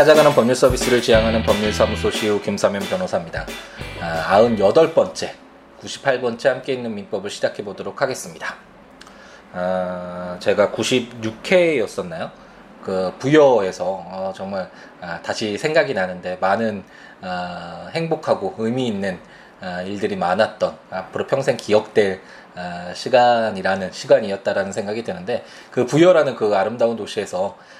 [0.00, 3.44] 찾아가는 법률 서비스를 지향하는 법률사무소 시우 김사면 변호사입니다.
[4.00, 5.28] 아, 98번째,
[5.82, 8.54] 98번째 함께 있는 민법을 시작해 보도록 하겠습니다.
[9.52, 12.30] 아, 제가 96회였었나요?
[12.82, 14.70] 그 부여에서 어, 정말
[15.02, 16.82] 아, 다시 생각이 나는데 많은
[17.20, 19.18] 아, 행복하고 의미 있는
[19.60, 22.22] 아, 일들이 많았던 앞으로 평생 기억될
[22.54, 27.79] 아, 시간이라는 시간이었다라는 생각이 드는데 그 부여라는 그 아름다운 도시에서 아,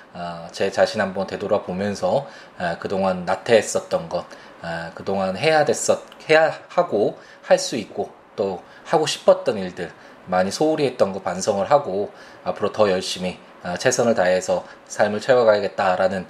[0.53, 2.27] 제 자신 한번 되돌아보면서
[2.59, 4.27] 아, 그동안 나태했었던 것,
[4.63, 9.91] 아, 그동안 해야 됐었 해야 하고 할 수 있고 또 하고 싶었던 일들
[10.27, 12.13] 많이 소홀히 했던 거 반성을 하고
[12.45, 13.39] 앞으로 더 열심히
[13.79, 16.27] 최선을 다해서 삶을 채워가야겠다라는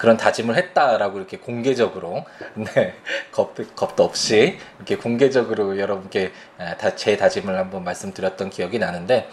[0.00, 2.24] 그런 다짐을 했다라고 이렇게 공개적으로
[2.54, 2.94] 네
[3.30, 6.32] 겁, 겁도 없이 이렇게 공개적으로 여러분께
[6.96, 9.28] 제 다짐을 한번 말씀드렸던 기억이 나는데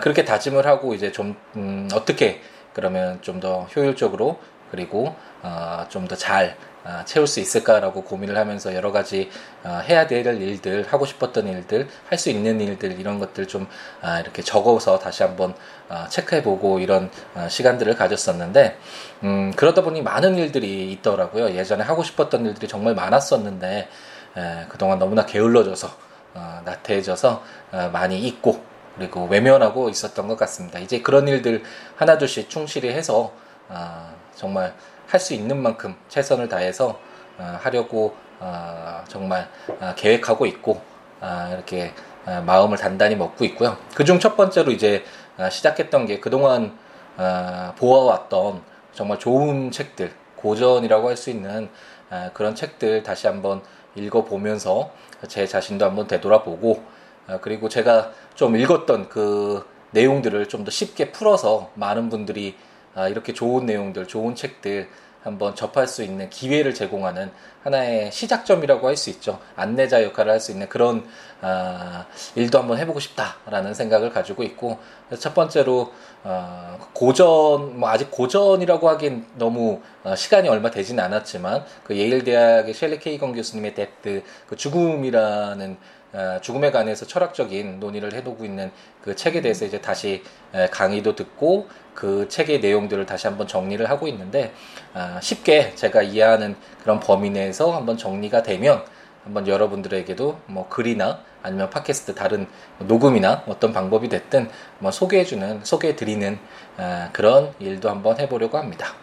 [0.00, 2.40] 그렇게 다짐을 하고 이제 좀 음, 어떻게
[2.78, 4.38] 그러면 좀 더 효율적으로
[4.70, 9.30] 그리고 어, 좀 더잘 어, 채울 수 있을까라고 고민을 하면서 여러 가지
[9.64, 13.66] 어, 해야 될 일들, 하고 싶었던 일들, 할 수 있는 일들 이런 것들 좀
[14.00, 15.54] 아, 이렇게 적어서 다시 한번
[15.88, 18.78] 어, 체크해보고 이런 어, 시간들을 가졌었는데
[19.24, 21.50] 음, 그러다 보니 많은 일들이 있더라고요.
[21.50, 23.88] 예전에 하고 싶었던 일들이 정말 많았었는데
[24.36, 25.88] 에, 그동안 너무나 게을러져서
[26.34, 27.42] 어, 나태해져서
[27.72, 28.62] 어, 많이 잊고
[28.98, 30.78] 그리고 외면하고 있었던 것 같습니다.
[30.80, 31.62] 이제 그런 일들
[31.96, 33.32] 하나둘씩 충실히 해서
[33.68, 34.74] 어, 정말
[35.06, 36.98] 할 수 있는 만큼 최선을 다해서
[37.38, 39.48] 어, 하려고 어, 정말
[39.80, 40.82] 어, 계획하고 있고
[41.20, 41.92] 어, 이렇게
[42.26, 43.78] 어, 마음을 단단히 먹고 있고요.
[43.94, 45.04] 그중 첫 번째로 이제
[45.38, 46.76] 어, 시작했던 게 그동안
[47.16, 51.70] 어, 보아왔던 정말 좋은 책들 고전이라고 할 수 있는
[52.10, 53.62] 어, 그런 책들 다시 한번
[53.94, 54.90] 읽어보면서
[55.28, 56.82] 제 자신도 한번 되돌아보고
[57.28, 62.54] 어, 그리고 제가 좀 읽었던 그 내용들을 좀 더 쉽게 풀어서 많은 분들이
[62.94, 64.88] 아, 이렇게 좋은 내용들, 좋은 책들
[65.24, 67.30] 한번 접할 수 있는 기회를 제공하는
[67.64, 69.40] 하나의 시작점이라고 할 수 있죠.
[69.56, 71.04] 안내자 역할을 할 수 있는 그런
[71.40, 74.78] 아, 일도 한번 해보고 싶다라는 생각을 가지고 있고
[75.18, 75.92] 첫 번째로
[76.24, 82.74] 어, 고전 뭐 아직 고전이라고 하긴 너무 어, 시간이 얼마 되진 않았지만 그 예일 대학의
[82.74, 85.97] 셸리 케이건 교수님의 Death 그 죽음이라는 어,
[86.42, 88.70] 죽음에 관해서 철학적인 논의를 해두고 있는
[89.02, 90.22] 그 책에 대해서 이제 다시
[90.70, 94.52] 강의도 듣고 그 책의 내용들을 다시 한번 정리를 하고 있는데
[94.94, 98.84] 아, 쉽게 제가 이해하는 그런 범위 내에서 한번 정리가 되면
[99.24, 102.46] 한번 여러분들에게도 뭐 글이나 아니면 팟캐스트 다른
[102.78, 104.48] 녹음이나 어떤 방법이 됐든
[104.78, 106.38] 뭐 소개해주는 소개해드리는
[106.76, 108.94] 아, 그런 일도 한번 해보려고 합니다.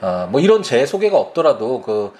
[0.00, 2.12] 어, 뭐 이런 제 소개가 없더라도 그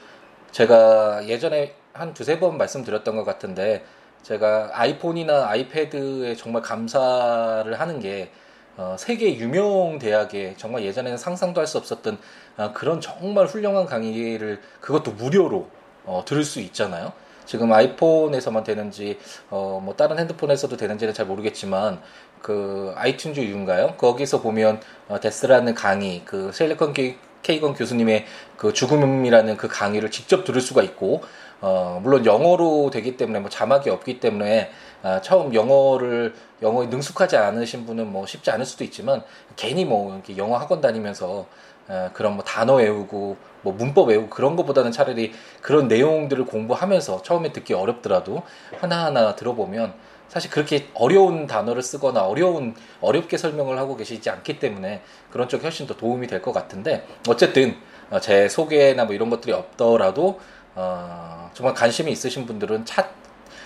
[0.53, 3.85] 제가 예전에 한 두세 번 말씀드렸던 것 같은데
[4.25, 8.31] 제가 아이폰이나 아이패드에 정말 감사를 하는 게
[8.77, 12.19] 어, 세계 유명 대학에 정말 예전에는 상상도 할 수 없었던
[12.57, 15.69] 어, 그런 정말 훌륭한 강의를 그것도 무료로
[16.07, 17.13] 어, 들을 수 있잖아요.
[17.45, 19.19] 지금 아이폰에서만 되는지
[19.51, 22.01] 어, 뭐 다른 핸드폰에서도 되는지는 잘 모르겠지만
[22.41, 23.95] 그 아이튠즈 유인가요?
[23.99, 26.95] 거기서 보면 어, 데스라는 강의 그 셀리컨
[27.45, 28.25] 케이건 교수님의
[28.57, 31.23] 그 죽음이라는 그 강의를 직접 들을 수가 있고
[31.61, 34.71] 어, 물론 영어로 되기 때문에 뭐 자막이 없기 때문에
[35.03, 39.23] 아, 처음 영어를 영어에 능숙하지 않으신 분은 뭐 쉽지 않을 수도 있지만
[39.55, 41.47] 괜히 뭐 이렇게 영어 학원 다니면서
[41.87, 45.33] 아, 그런 뭐 단어 외우고 뭐 문법 외우고 그런 것보다는 차라리
[45.63, 48.43] 그런 내용들을 공부하면서 처음에 듣기 어렵더라도
[48.81, 49.95] 하나하나 들어보면
[50.35, 55.87] 사실 그렇게 어려운 단어를 쓰거나 어려운 어렵게 설명을 하고 계시지 않기 때문에 그런 쪽이 훨씬
[55.87, 57.77] 더 도움이 될 것 같은데 어쨌든
[58.11, 60.41] 어, 제 소개나 뭐 이런 것들이 없더라도
[60.75, 63.09] 어, 정말 관심이 있으신 분들은 차,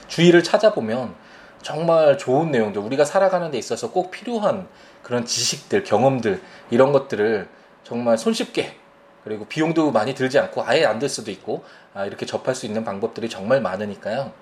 [0.08, 1.14] 주위를 찾아보면
[1.62, 4.68] 정말 좋은 내용들, 우리가 살아가는 데 있어서 꼭 필요한
[5.02, 7.48] 그런 지식들, 경험들, 이런 것들을
[7.82, 8.76] 정말 손쉽게
[9.24, 11.64] 그리고 비용도 많이 들지 않고 아예 안될 수도 있고
[11.94, 14.32] 아, 이렇게 접할 수 있는 방법들이 정말 많으니까요.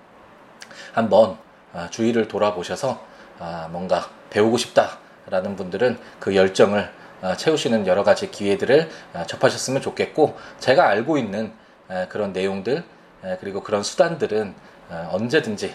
[0.92, 1.45] 한번 아,
[1.90, 3.05] 주위를 돌아보셔서
[3.38, 6.90] 아, 뭔가 배우고 싶다라는 분들은 그 열정을
[7.23, 11.52] 아, 채우시는 여러 가지 기회들을 아, 접하셨으면 좋겠고 제가 알고 있는
[12.08, 12.82] 그런 내용들
[13.40, 14.55] 그리고 그런 수단들은
[14.88, 15.75] 어, 언제든지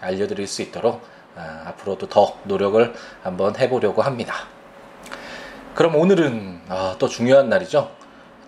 [0.00, 1.02] 알려드릴 수 있도록
[1.36, 2.92] 어, 앞으로도 더 노력을
[3.22, 4.34] 한번 해보려고 합니다.
[5.74, 7.90] 그럼 오늘은 아, 또 중요한 날이죠.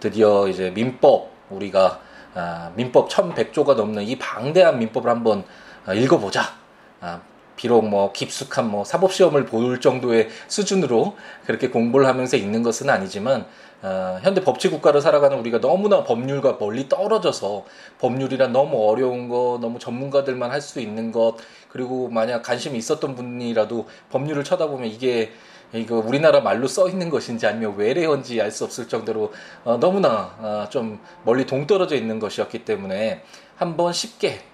[0.00, 2.00] 드디어 이제 민법 우리가
[2.34, 5.44] 아, 민법 1100조가 넘는 이 방대한 민법을 한번
[5.86, 6.63] 어, 읽어보자.
[7.04, 7.20] 아,
[7.54, 13.46] 비록 뭐 깊숙한 뭐 사법 시험을 볼 정도의 수준으로 그렇게 공부를 하면서 읽는 것은 아니지만
[13.82, 17.66] 어, 현대 법치 국가를 살아가는 우리가 너무나 법률과 멀리 떨어져서
[18.00, 21.36] 법률이란 너무 어려운 거, 너무 전문가들만 할 수 있는 것,
[21.68, 25.32] 그리고 만약 관심이 있었던 분이라도 법률을 쳐다보면 이게
[25.74, 29.32] 이거 우리나라 말로 써 있는 것인지 아니면 외래어인지 알 수 없을 정도로
[29.64, 33.22] 어, 너무나 어, 좀 멀리 동떨어져 있는 것이었기 때문에
[33.56, 34.53] 한번 쉽게 어,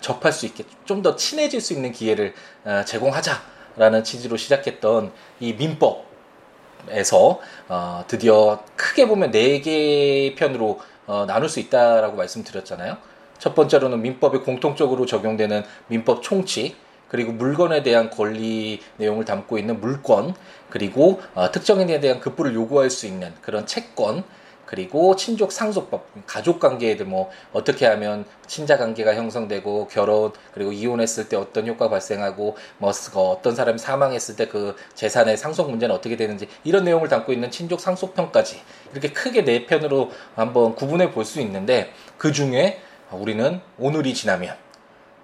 [0.00, 2.34] 접할 수 있게 좀 더 친해질 수 있는 기회를
[2.64, 11.48] 어, 제공하자라는 취지로 시작했던 이 민법에서 어, 드디어 크게 보면 네 개 편으로 어, 나눌
[11.48, 12.96] 수 있다라고 말씀드렸잖아요.
[13.38, 16.76] 첫 번째로는 민법에 공통적으로 적용되는 민법 총칙,
[17.08, 20.34] 그리고 물건에 대한 권리 내용을 담고 있는 물권,
[20.68, 24.22] 그리고 어, 특정인에 대한 급부를 요구할 수 있는 그런 채권,
[24.70, 31.36] 그리고 친족 상속법, 가족 관계에도 뭐 어떻게 하면 친자 관계가 형성되고 결혼 그리고 이혼했을 때
[31.36, 36.84] 어떤 효과 발생하고 뭐 어떤 사람이 사망했을 때 그 재산의 상속 문제는 어떻게 되는지 이런
[36.84, 38.60] 내용을 담고 있는 친족 상속편까지
[38.92, 42.80] 이렇게 크게 네 편으로 한번 구분해 볼 수 있는데 그 중에
[43.12, 44.56] 우리는 오늘이 지나면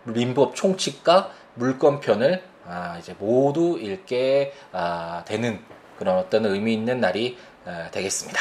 [0.05, 5.61] 민법 총칙과 물권편을 아, 이제 모두 읽게 아, 되는
[5.99, 8.41] 그런 어떤 의미 있는 날이 아, 되겠습니다.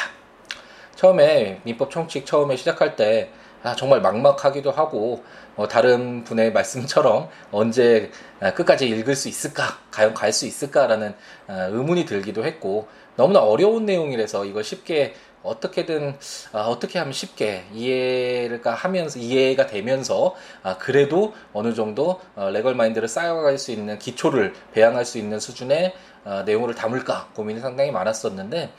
[0.96, 3.30] 처음에 민법 총칙 처음에 시작할 때
[3.64, 5.24] 아, 정말 막막하기도 하고
[5.56, 11.16] 어, 다른 분의 말씀처럼 언제 아, 끝까지 읽을 수 있을까, 과연 갈 수 있을까라는
[11.48, 16.18] 아, 의문이 들기도 했고 너무나 어려운 내용이라서 이걸 쉽게 어떻게든
[16.52, 23.08] 아, 어떻게 하면 쉽게 이해가 하면서 이해가 되면서 아, 그래도 어느 정도 어, 레걸 마인드를
[23.08, 25.94] 쌓아갈 수 있는 기초를 배양할 수 있는 수준의
[26.26, 28.72] 어, 내용을 담을까 고민이 상당히 많았었는데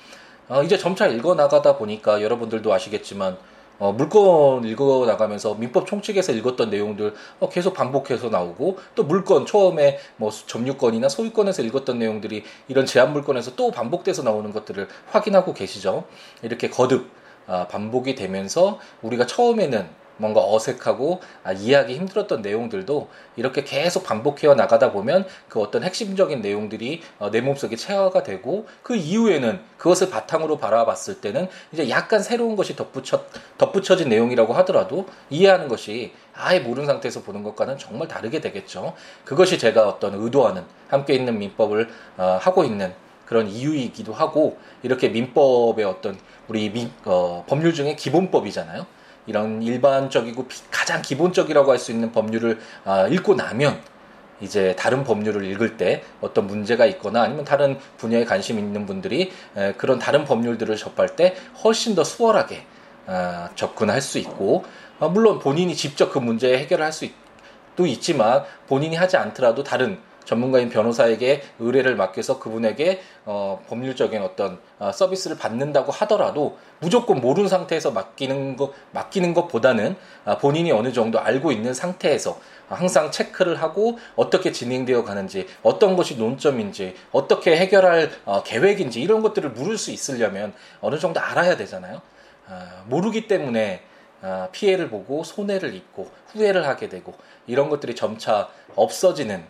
[0.48, 3.36] 어, 이제 점차 읽어 나가다 보니까 여러분들도 아시겠지만
[3.78, 9.98] 어, 물건 읽어 나가면서 민법 총칙에서 읽었던 내용들 어, 계속 반복해서 나오고 또 물건 처음에
[10.16, 16.04] 뭐 점유권이나 소유권에서 읽었던 내용들이 이런 제한 물건에서 또 반복돼서 나오는 것들을 확인하고 계시죠.
[16.42, 17.10] 이렇게 거듭
[17.48, 24.92] 아, 반복이 되면서 우리가 처음에는 뭔가 어색하고 아, 이해하기 힘들었던 내용들도 이렇게 계속 반복해 나가다
[24.92, 31.20] 보면 그 어떤 핵심적인 내용들이 어, 내 몸속에 체화가 되고 그 이후에는 그것을 바탕으로 바라봤을
[31.20, 33.24] 때는 이제 약간 새로운 것이 덧붙여,
[33.58, 38.94] 덧붙여진 내용이라고 하더라도 이해하는 것이 아예 모르는 상태에서 보는 것과는 정말 다르게 되겠죠.
[39.24, 42.94] 그것이 제가 어떤 의도하는 함께 있는 민법을 어, 하고 있는
[43.26, 46.18] 그런 이유이기도 하고 이렇게 민법의 어떤
[46.48, 48.86] 우리 민, 어, 법률 중에 기본법이잖아요.
[49.26, 53.80] 이런 일반적이고 가장 기본적이라고 할 수 있는 법률을 아, 읽고 나면
[54.40, 59.32] 이제 다른 법률을 읽을 때 어떤 문제가 있거나 아니면 다른 분야에 관심 있는 분들이
[59.78, 61.34] 그런 다른 법률들을 접할 때
[61.64, 62.66] 훨씬 더 수월하게
[63.06, 64.64] 아, 접근할 수 있고
[64.98, 71.42] 아, 물론 본인이 직접 그 문제 해결할 수도 있지만 본인이 하지 않더라도 다른 전문가인 변호사에게
[71.58, 78.72] 의뢰를 맡겨서 그분에게 어, 법률적인 어떤 어, 서비스를 받는다고 하더라도 무조건 모르는 상태에서 맡기는 것
[78.92, 79.96] 맡기는 것보다는
[80.26, 82.38] 어, 본인이 어느 정도 알고 있는 상태에서
[82.68, 89.50] 항상 체크를 하고 어떻게 진행되어 가는지 어떤 것이 논점인지 어떻게 해결할 어, 계획인지 이런 것들을
[89.50, 92.02] 물을 수 있으려면 어느 정도 알아야 되잖아요.
[92.48, 93.82] 아, 모르기 때문에
[94.22, 97.14] 아, 피해를 보고 손해를 입고 후회를 하게 되고
[97.46, 99.44] 이런 것들이 점차 없어지는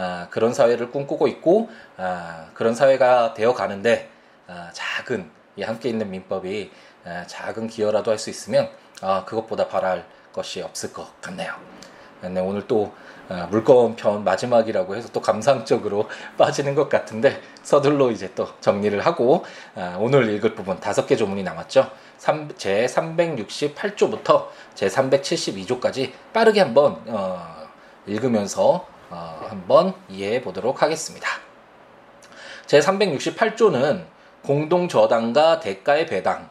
[0.00, 1.68] 아, 그런 사회를 꿈꾸고 있고
[1.98, 4.08] 아, 그런 사회가 되어 가는데
[4.48, 6.70] 아, 작은 이 함께 있는 민법이
[7.04, 8.70] 아, 작은 기여라도 할 수 있으면
[9.02, 11.52] 아, 그것보다 바랄 것이 없을 것 같네요.
[12.22, 12.94] 네, 오늘 또
[13.28, 19.44] 아, 물건 편 마지막이라고 해서 또 감상적으로 빠지는 것 같은데 서둘러 이제 또 정리를 하고
[19.76, 21.90] 아, 오늘 읽을 부분 다섯 개 조문이 남았죠.
[22.56, 27.68] 제 368조부터 제 372조까지 빠르게 한번 어,
[28.06, 31.28] 읽으면서 어, 한번 이해해 보도록 하겠습니다.
[32.66, 34.04] 제368조는
[34.42, 36.48] 공동저당과 대가의 배당,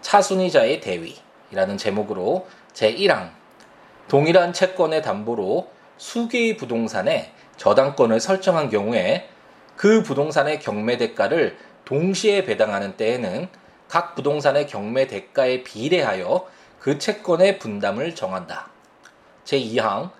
[0.00, 3.30] 차순위자의 대위라는 제목으로 제1항
[4.08, 9.28] 동일한 채권의 담보로 수개의 부동산에 저당권을 설정한 경우에
[9.74, 13.48] 그 부동산의 경매 대가를 동시에 배당하는 때에는
[13.88, 16.46] 각 부동산의 경매 대가에 비례하여
[16.78, 18.68] 그 채권의 분담을 정한다.
[19.44, 20.10] 제2항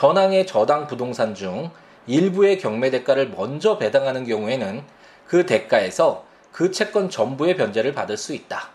[0.00, 1.70] 전항의 저당 부동산 중
[2.06, 4.82] 일부의 경매 대가를 먼저 배당하는 경우에는
[5.26, 8.70] 그 대가에서 그 채권 전부의 변제를 받을 수 있다.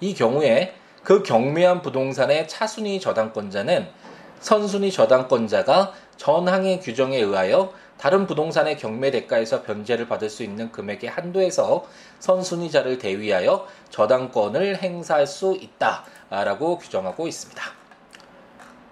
[0.00, 3.86] 이 경우에 그 경매한 부동산의 차순위 저당권자는
[4.40, 11.84] 선순위 저당권자가 전항의 규정에 의하여 다른 부동산의 경매 대가에서 변제를 받을 수 있는 금액의 한도에서
[12.20, 17.62] 선순위자를 대위하여 저당권을 행사할 수 있다라고 규정하고 있습니다.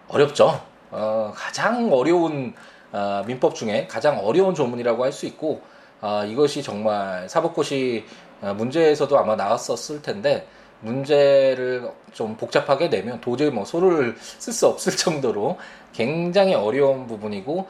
[0.09, 0.74] 어렵죠?
[0.95, 2.55] 어, 가장 어려운
[2.93, 5.61] 어, 민법 중에 가장 어려운 조문이라고 할 수 있고
[6.01, 8.05] 어, 이것이 정말 사법고시
[8.43, 10.47] 어, 문제에서도 아마 나왔었을 텐데
[10.81, 15.57] 문제를 좀 복잡하게 내면 도저히 뭐 소를 쓸 수 없을 정도로
[15.93, 17.67] 굉장히 어려운 부분이고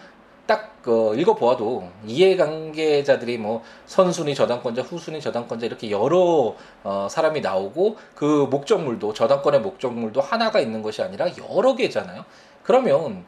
[0.46, 8.46] 딱 그, 읽어보아도 이해관계자들이 뭐 선순위 저당권자, 후순위 저당권자 이렇게 여러 어, 사람이 나오고 그
[8.50, 12.24] 목적물도 저당권의 목적물도 하나가 있는 것이 아니라 여러 개잖아요.
[12.64, 13.24] 그러면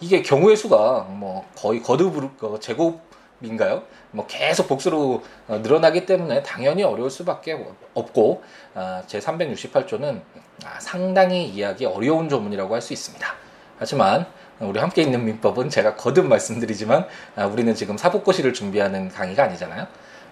[0.00, 3.84] 이게 경우의 수가 뭐 거의 거듭 그 제곱인가요?
[4.10, 8.42] 뭐 계속 복수로 어, 늘어나기 때문에 당연히 어려울 수밖에 없고
[8.74, 10.20] 아, 제 368조는
[10.64, 13.26] 아, 상당히 이해하기 어려운 조문이라고 할 수 있습니다.
[13.78, 14.26] 하지만
[14.58, 17.06] 우리 함께 있는 민법은 제가 거듭 말씀드리지만
[17.36, 19.86] 아, 우리는 지금 사법고시를 준비하는 강의가 아니잖아요.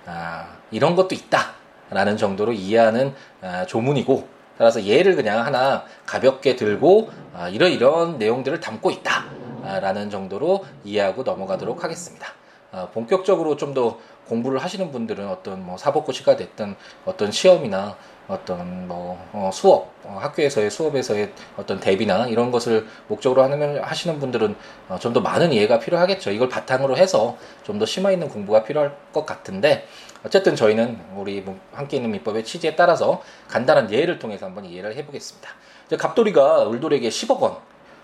[0.07, 7.49] 아, 이런 것도 있다라는 정도로 이해하는 아, 조문이고 따라서 예를 그냥 하나 가볍게 들고 아,
[7.49, 12.27] 이런 내용들을 담고 있다라는 정도로 이해하고 넘어가도록 하겠습니다.
[12.73, 13.99] 아, 본격적으로 좀 더
[14.29, 17.97] 공부를 하시는 분들은 어떤 뭐 사법고시가 됐든 어떤 시험이나
[18.29, 24.55] 어떤 뭐 어, 수업 어, 학교에서의 수업에서의 어떤 대비나 이런 것을 목적으로 하는 하시는 분들은
[24.89, 26.31] 어, 좀 더 많은 이해가 필요하겠죠.
[26.31, 29.87] 이걸 바탕으로 해서 좀 더 심화 있는 공부가 필요할 것 같은데
[30.25, 35.49] 어쨌든 저희는 우리 뭐 함께 있는 민법의 취지에 따라서 간단한 예를 통해서 한번 이해를 해보겠습니다.
[35.87, 37.57] 이제 갑돌이가 을돌에게 10억 원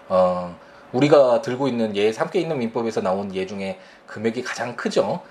[0.09, 0.57] 어,
[0.93, 5.23] 우리가 들고 있는 예, 함께 있는 민법에서 나온 예 중에 금액이 가장 크죠.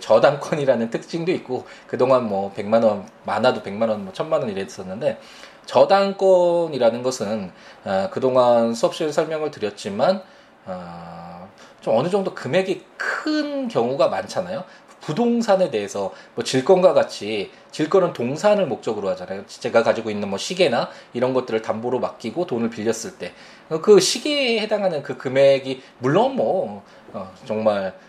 [0.00, 5.20] 저당권이라는 특징도 있고 그동안 뭐 100만 원 많아도 100만 원, 뭐 1000만 원 이랬었는데
[5.66, 7.52] 저당권이라는 것은
[7.84, 10.22] 어, 그동안 수업실 설명을 드렸지만
[10.64, 11.48] 어,
[11.80, 14.64] 좀 어느 정도 금액이 큰 경우가 많잖아요.
[15.00, 19.46] 부동산에 대해서 뭐 질권과 같이 질권은 동산을 목적으로 하잖아요.
[19.46, 23.32] 제가 가지고 있는 뭐 시계나 이런 것들을 담보로 맡기고 돈을 빌렸을 때
[23.68, 28.05] 그 시계에 해당하는 그 금액이 물론 뭐 어, 정말 어,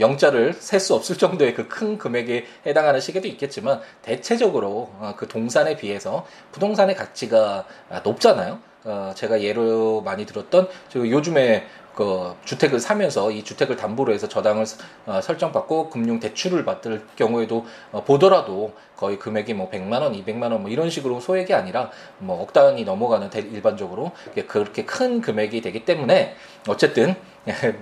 [0.00, 5.76] 영자를 셀 수 없을 정도의 그 큰 금액에 해당하는 시계도 있겠지만 대체적으로 어, 그 동산에
[5.76, 7.64] 비해서 부동산의 가치가
[8.04, 8.58] 높잖아요.
[8.84, 14.64] 어, 제가 예로 많이 들었던 요즘에 그 주택을 사면서 이 주택을 담보로 해서 저당을
[15.06, 20.62] 어, 설정받고 금융 대출을 받을 경우에도 어, 보더라도 거의 금액이 뭐 100만 원, 200만 원
[20.62, 24.12] 뭐 이런 식으로 소액이 아니라 뭐 억 단위 넘어가는 대, 일반적으로
[24.48, 26.34] 그렇게 큰 금액이 되기 때문에
[26.68, 27.14] 어쨌든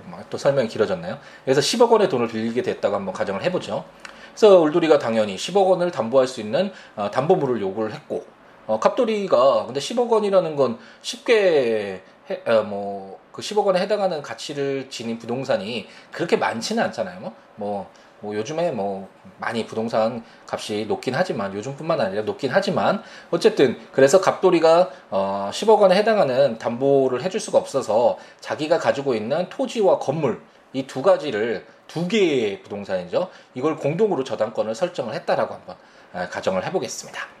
[0.05, 1.17] 뭐 또 설명이 길어졌나요?
[1.45, 3.85] 그래서 10억 원의 돈을 빌리게 됐다고 한번 가정을 해보죠.
[4.29, 8.25] 그래서 울돌이가 당연히 10억 원을 담보할 수 있는 어, 담보물을 요구를 했고
[8.67, 14.89] 어, 갑돌이가 근데 10억 원이라는 건 쉽게 해, 어, 뭐 그 10억 원에 해당하는 가치를
[14.89, 17.19] 지닌 부동산이 그렇게 많지는 않잖아요.
[17.19, 19.09] 뭐, 뭐, 뭐 요즘에 뭐
[19.39, 25.95] 많이 부동산 값이 높긴 하지만 요즘뿐만 아니라 높긴 하지만 어쨌든 그래서 갑돌이가 어 10억 원에
[25.95, 30.41] 해당하는 담보를 해줄 수가 없어서 자기가 가지고 있는 토지와 건물
[30.73, 33.29] 이 두 가지를 두 개의 부동산이죠.
[33.53, 35.75] 이걸 공동으로 저당권을 설정을 했다라고 한번
[36.13, 37.40] 아, 가정을 해보겠습니다.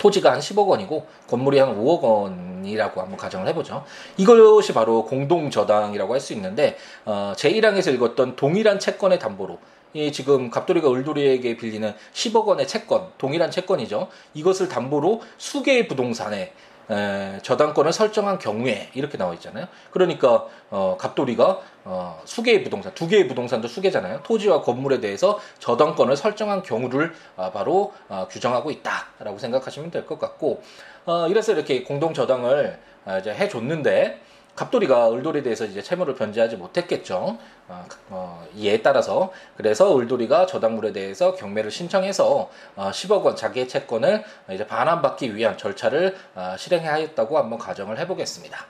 [0.00, 3.84] 토지가 한 10억 원이고 건물이 한 5억 원이라고 한번 가정을 해보죠.
[4.16, 9.58] 이것이 바로 공동저당이라고 할 수 있는데 어, 제1항에서 읽었던 동일한 채권의 담보로
[9.92, 14.08] 이 지금 갑돌이가 을돌이에게 빌리는 10억 원의 채권, 동일한 채권이죠.
[14.34, 16.52] 이것을 담보로 수개의 부동산에
[16.90, 19.66] 에, 저당권을 설정한 경우에 이렇게 나와 있잖아요.
[19.90, 24.20] 그러니까 어, 갑돌이가 어, 수개의 부동산, 두 개의 부동산도 수개잖아요.
[24.22, 30.62] 토지와 건물에 대해서 저당권을 설정한 경우를 어, 바로 어, 규정하고 있다라고 생각하시면 될 것 같고
[31.06, 34.20] 어, 이래서 이렇게 공동 저당을 어, 이제 해줬는데
[34.54, 37.38] 갑돌이가 을돌이에 대해서 이제 채무를 변제하지 못했겠죠.
[37.68, 44.24] 어, 어, 이에 따라서 그래서 을돌이가 저당물에 대해서 경매를 신청해서 어, 10억 원 자기의 채권을
[44.52, 48.66] 이제 반환받기 위한 절차를 어, 실행하였다고 한번 가정을 해보겠습니다.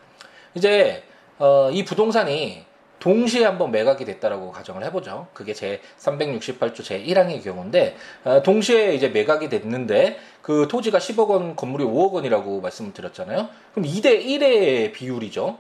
[0.55, 1.03] 이제
[1.39, 2.65] 어, 이 부동산이
[3.01, 5.27] 동시에 한번 매각이 됐다라고 가정을 해보죠.
[5.33, 11.57] 그게 제 368조 제 1항의 경우인데 어, 동시에 이제 매각이 됐는데 그 토지가 10억 원,
[11.57, 13.49] 건물이 5억 원이라고 말씀을 드렸잖아요.
[13.73, 15.59] 그럼 2대 1의 비율이죠.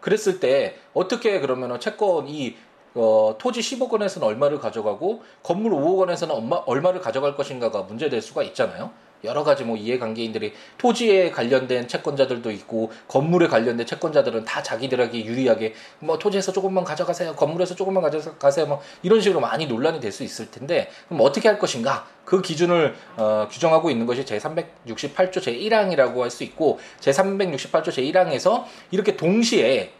[0.00, 2.56] 그랬을 때 어떻게 그러면 채권 이
[2.94, 8.42] 어, 토지 10억 원에서는 얼마를 가져가고 건물 5억 원에서는 얼마, 얼마를 가져갈 것인가가 문제될 수가
[8.44, 8.90] 있잖아요.
[9.24, 16.18] 여러 가지 뭐 이해관계인들이 토지에 관련된 채권자들도 있고 건물에 관련된 채권자들은 다 자기들에게 유리하게 뭐
[16.18, 20.90] 토지에서 조금만 가져가세요 건물에서 조금만 가져가세요 뭐 이런 식으로 많이 논란이 될 수 있을 텐데
[21.08, 22.06] 그럼 어떻게 할 것인가?
[22.24, 27.92] 그 기준을 어, 규정하고 있는 것이 제 368조 제 1항이라고 할 수 있고 제 368조
[27.92, 29.92] 제 1항에서 이렇게 동시에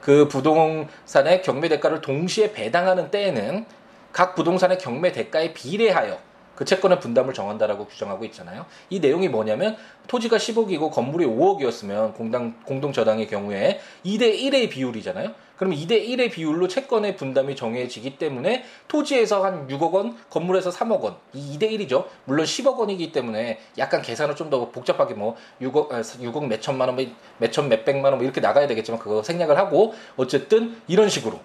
[0.00, 3.66] 그 부동산의 경매 대가를 동시에 배당하는 때에는
[4.12, 6.18] 각 부동산의 경매 대가에 비례하여
[6.54, 8.66] 그 채권의 분담을 정한다라고 규정하고 있잖아요.
[8.90, 15.32] 이 내용이 뭐냐면 토지가 10억이고 건물이 5억이었으면 공당 공동 저당의 경우에 2대 1의 비율이잖아요.
[15.56, 21.16] 그럼 2대 1의 비율로 채권의 분담이 정해지기 때문에 토지에서 한 6억 원, 건물에서 3억 원.
[21.32, 22.06] 이 2대 1이죠.
[22.24, 26.96] 물론 10억 원이기 때문에 약간 계산을 좀 더 복잡하게 뭐 6억 6억 몇 천만 원,
[27.38, 31.38] 몇 천 몇 백만 원 뭐 이렇게 나가야 되겠지만 그거 생략을 하고 어쨌든 이런 식으로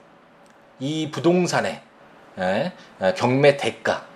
[0.80, 1.82] 이 부동산의
[2.40, 2.72] 예,
[3.04, 4.07] 예, 경매 대가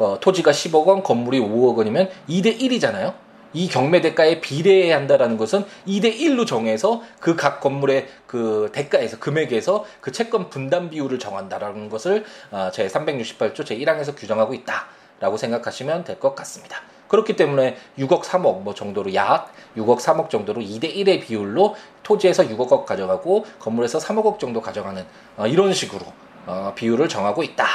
[0.00, 3.14] 어, 토지가 10억 원, 건물이 5억 원이면 2대 1이잖아요.
[3.52, 9.84] 이 경매 대가에 비례해야 한다라는 것은 2대 1로 정해서 그 각 건물의 그 대가에서 금액에서
[10.00, 16.20] 그 채권 분담 비율을 정한다라는 것을 어, 제 368조 제 1항에서 규정하고 있다라고 생각하시면 될
[16.20, 16.80] 것 같습니다.
[17.08, 22.70] 그렇기 때문에 6억 3억 뭐 정도로 약 6억 3억 정도로 2대 1의 비율로 토지에서 6억
[22.70, 25.04] 억 가져가고 건물에서 3억 억 정도 가져가는
[25.36, 26.06] 어, 이런 식으로
[26.46, 27.66] 어, 비율을 정하고 있다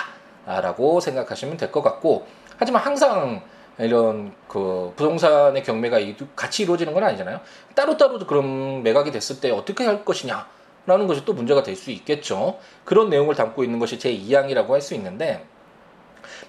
[0.46, 2.26] 라고 생각하시면 될 것 같고
[2.58, 3.42] 하지만 항상
[3.78, 6.00] 이런 그 부동산의 경매가
[6.36, 7.42] 같이 이루어지는 건 아니잖아요.
[7.76, 10.48] 따로따로 그런 매각이 됐을 때 어떻게 할 것이냐.
[10.88, 12.60] 라는 것이 또 문제가 될 수 있겠죠.
[12.86, 15.44] 그런 내용을 담고 있는 것이 제 2항이라고 할 수 있는데,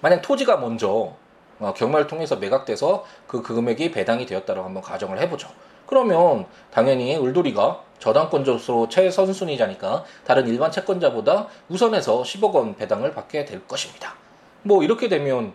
[0.01, 1.15] 만약 토지가 먼저
[1.59, 5.49] 어, 경매를 통해서 매각돼서 그 금액이 배당이 되었다고 한번 가정을 해보죠.
[5.87, 14.15] 그러면 당연히 을돌이가 저당권자로 최선순위자니까 다른 일반 채권자보다 우선해서 10억 원 배당을 받게 될 것입니다.
[14.61, 15.53] 뭐 이렇게 되면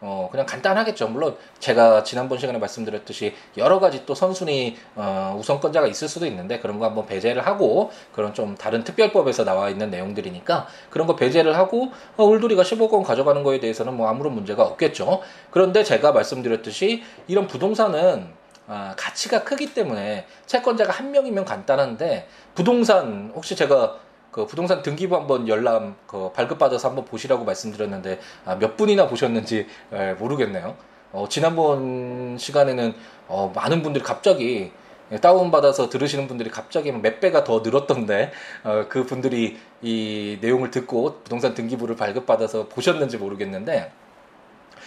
[0.00, 1.08] 어 그냥 간단하겠죠.
[1.08, 6.78] 물론 제가 지난번 시간에 말씀드렸듯이 여러 가지 또 선순위 어 우선권자가 있을 수도 있는데 그런
[6.78, 11.90] 거 한번 배제를 하고 그런 좀 다른 특별법에서 나와 있는 내용들이니까 그런 거 배제를 하고
[12.16, 15.20] 어 울돌이가 15억 원 가져가는 거에 대해서는 뭐 아무런 문제가 없겠죠.
[15.50, 18.37] 그런데 제가 말씀드렸듯이 이런 부동산은
[18.68, 23.96] 아, 가치가 크기 때문에 채권자가 한 명이면 간단한데 부동산 혹시 제가
[24.30, 30.12] 그 부동산 등기부 한번 열람 그 발급받아서 한번 보시라고 말씀드렸는데 아, 몇 분이나 보셨는지 에,
[30.14, 30.76] 모르겠네요.
[31.12, 32.94] 어, 지난번 시간에는
[33.28, 34.70] 어, 많은 분들이 갑자기
[35.22, 38.30] 다운받아서 들으시는 분들이 갑자기 몇 배가 더 늘었던데
[38.64, 43.90] 어, 그 분들이 이 내용을 듣고 부동산 등기부를 발급받아서 보셨는지 모르겠는데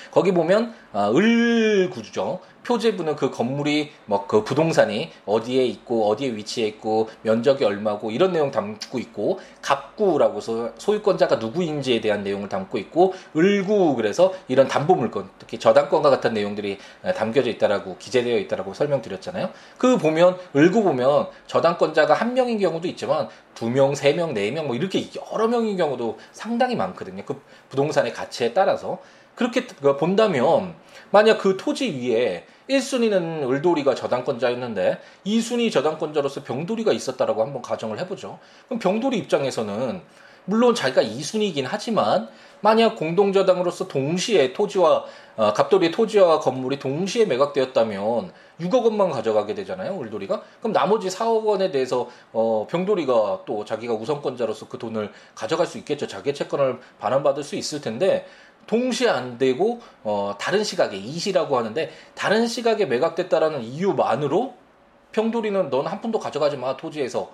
[0.10, 2.40] 거기 보면 아, 을구죠.
[2.64, 8.52] 표제부는 그 건물이 뭐 그 부동산이 어디에 있고 어디에 위치해 있고 면적이 얼마고 이런 내용
[8.52, 15.30] 담고 있고 갑구라고 서 소유권자가 누구인지에 대한 내용을 담고 있고 을구 그래서 이런 담보 물건
[15.40, 16.78] 특히 저당권과 같은 내용들이
[17.16, 19.50] 담겨져 있다라고 기재되어 있다라고 설명드렸잖아요.
[19.80, 24.68] 그 보면 을구 보면 저당권자가 한 명인 경우도 있지만 두 명, 세 명, 네 명
[24.68, 27.24] 뭐 이렇게 여러 명인 경우도 상당히 많거든요.
[27.26, 29.00] 그 부동산의 가치에 따라서
[29.42, 29.66] 그렇게
[29.98, 30.76] 본다면
[31.10, 38.38] 만약 그 토지 위에 1순위는 을돌이가 저당권자였는데 2순위 저당권자로서 병돌이가 있었다라고 한번 가정을 해보죠.
[38.68, 40.02] 그럼 병돌이 입장에서는
[40.46, 42.30] 물론 자기가 2순위이긴 하지만
[42.62, 45.06] 만약 공동저당으로서 동시에 토지와
[45.38, 50.44] 어, 갑돌이의 토지와 건물이 동시에 매각되었다면 6억 원만 가져가게 되잖아요, 을돌이가.
[50.60, 56.06] 그럼 나머지 4억 원에 대해서 어, 병돌이가 또 자기가 우선권자로서 그 돈을 가져갈 수 있겠죠.
[56.06, 58.28] 자기 채권을 반환받을 수 있을 텐데
[58.68, 64.54] 동시에 안 되고 어, 다른 시각에 이시라고 하는데 다른 시각에 매각됐다라는 이유만으로
[65.12, 67.32] 병돌이는 넌 한 푼도 가져가지 마 토지에서.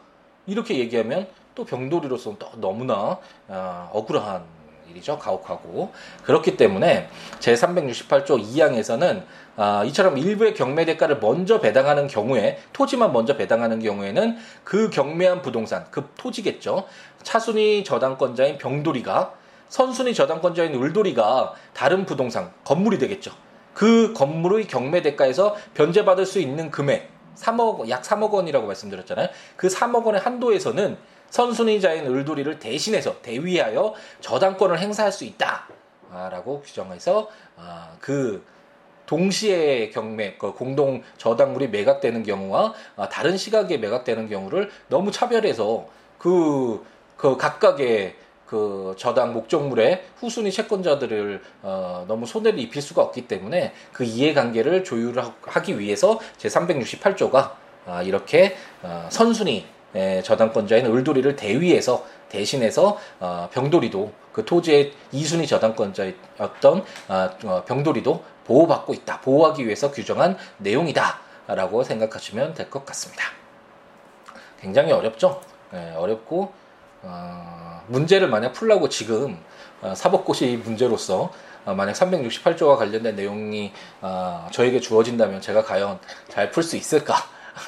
[0.48, 4.44] 이렇게 얘기하면 또 병돌이로서는 또 너무나 어, 억울한
[4.90, 5.92] 일이죠 가혹하고.
[6.24, 7.10] 그렇기 때문에
[7.40, 9.24] 제 368조 2항에서는
[9.58, 15.86] 아, 이처럼 일부의 경매 대가를 먼저 배당하는 경우에 토지만 먼저 배당하는 경우에는 그 경매한 부동산
[15.92, 16.86] 그 토지겠죠.
[17.24, 19.34] 차순위 저당권자인 병돌이가
[19.70, 23.32] 선순위 저당권자인 울돌이가 다른 부동산 건물이 되겠죠.
[23.74, 29.30] 그 건물의 경매 대가에서 변제받을 수 있는 금액 3억 약 3억 원이라고 말씀드렸잖아요.
[29.56, 30.98] 그 3억 원의 한도에서는
[31.30, 35.68] 선순위자인 을돌이를 대신해서 대위하여 저당권을 행사할 수 있다
[36.10, 38.44] 라고 규정해서 아, 그
[39.06, 46.86] 동시에 경매 그 공동 저당물이 매각되는 경우와 아, 다른 시각에 매각되는 경우를 너무 차별해서 그,
[47.16, 48.16] 그 각각의
[48.48, 55.78] 그 저당 목적물의 후순위 채권자들을 어, 너무 손해를 입힐 수가 없기 때문에 그 이해관계를 조율하기
[55.80, 57.52] 위해서 제 368조가
[57.86, 66.84] 아, 이렇게 어, 선순위 에, 저당권자인 을돌이를 대위해서 대신해서 어, 병돌이도 그 토지의 이순위 저당권자였던
[67.10, 73.24] 어, 어, 병돌이도 보호받고 있다 보호하기 위해서 규정한 내용이다라고 생각하시면 될 것 같습니다.
[74.62, 75.42] 굉장히 어렵죠.
[75.74, 76.52] 예, 어렵고
[77.04, 79.38] 어, 문제를 만약 풀라고 지금
[79.82, 81.32] 어, 사법고시 문제로서
[81.66, 87.16] 어, 만약 368조와 관련된 내용이 어, 저에게 주어진다면 제가 과연 잘 풀 수 있을까?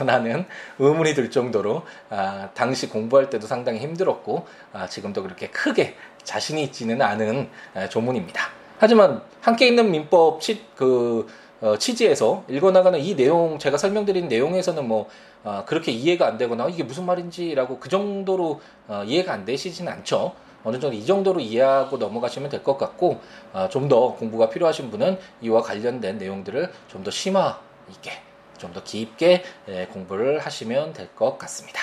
[0.05, 0.45] 라는
[0.77, 7.01] 의문이 들 정도로 아, 당시 공부할 때도 상당히 힘들었고 아, 지금도 그렇게 크게 자신이 있지는
[7.01, 8.49] 않은 아, 조문입니다.
[8.77, 11.27] 하지만 함께 있는 민법 치, 그
[11.61, 15.09] 어, 취지에서 읽어나가는 이 내용 제가 설명드린 내용에서는 뭐
[15.43, 20.33] 어, 그렇게 이해가 안 되거나 이게 무슨 말인지라고 그 정도로 어, 이해가 안 되시진 않죠.
[20.63, 23.19] 어느 정도 이 정도로 이해하고 넘어가시면 될 것 같고
[23.53, 28.11] 어, 좀더 공부가 필요하신 분은 이와 관련된 내용들을 좀 더 심화 있게
[28.57, 31.79] 좀 더 깊게 예, 공부를 하시면 될 것 같습니다.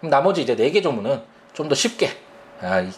[0.00, 1.22] 그럼 나머지 이제 네 개 조문은
[1.54, 2.31] 좀 더 쉽게 아,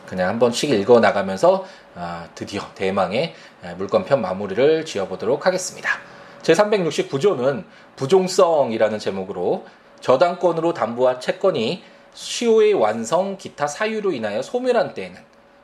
[0.07, 3.35] 그냥 한 번씩 읽어 나가면서 아, 드디어 대망의
[3.77, 5.91] 물권편 마무리를 지어보도록 하겠습니다.
[6.43, 7.65] 제369조는
[7.97, 9.65] 부종성이라는 제목으로
[10.01, 15.21] 저당권으로 담보한 채권이 시효의 완성 기타 사유로 인하여 소멸한 때에는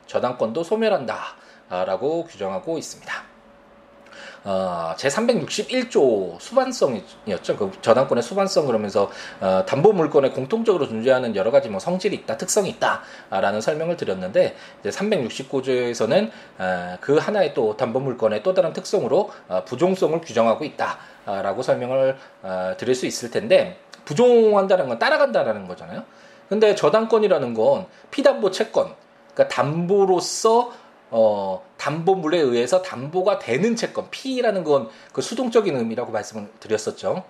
[0.07, 1.35] 저당권도 소멸한다.
[1.69, 3.30] 라고 규정하고 있습니다.
[4.43, 7.57] 어, 제 361조 수반성이었죠.
[7.57, 12.69] 그 저당권의 수반성 그러면서 어, 담보 물건에 공통적으로 존재하는 여러 가지 뭐 성질이 있다, 특성이
[12.69, 19.63] 있다라는 설명을 드렸는데 이제 369조에서는 어, 그 하나의 또 담보 물건의 또 다른 특성으로 어,
[19.65, 26.03] 부종성을 규정하고 있다라고 설명을 어, 드릴 수 있을 텐데 부종한다는 건 따라간다라는 거잖아요.
[26.49, 28.93] 근데 저당권이라는 건 피담보 채권,
[29.33, 30.73] 그러니까 담보로서
[31.11, 37.23] 어, 담보물에 의해서 담보가 되는 채권, P라는 건 그 수동적인 의미라고 말씀을 드렸었죠.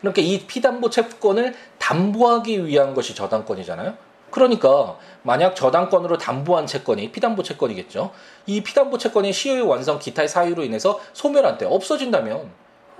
[0.00, 3.94] 그러니까 이 피담보 채권을 담보하기 위한 것이 저당권이잖아요.
[4.30, 8.10] 그러니까 만약 저당권으로 담보한 채권이 피담보 채권이겠죠.
[8.46, 12.50] 이 피담보 채권이 시효의 완성 기타의 사유로 인해서 소멸한 때 없어진다면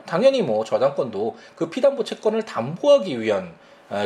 [0.07, 3.53] 당연히 뭐 저당권도 그 피담보 채권을 담보하기 위한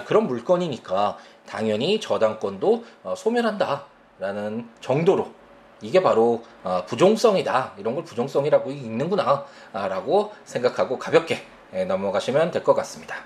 [0.06, 5.41] 그런 물건이니까 당연히 저당권도 어, 소멸한다라는 정도로
[5.82, 7.72] 이게 바로 어, 부종성이다.
[7.78, 9.44] 이런 걸 부종성이라고 읽는구나.
[9.72, 11.42] 라고 생각하고 가볍게
[11.74, 13.16] 예, 넘어가시면 될 것 같습니다.